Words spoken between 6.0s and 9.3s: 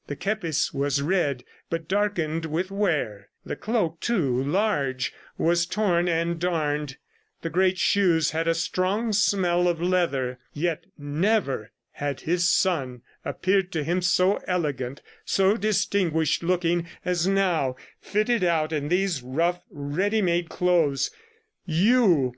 and darned; the great shoes had a strong